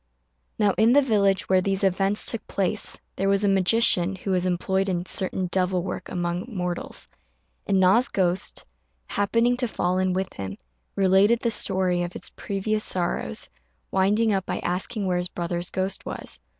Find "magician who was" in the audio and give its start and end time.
3.47-4.47